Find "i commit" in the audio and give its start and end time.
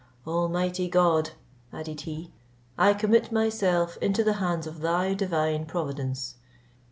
2.75-3.31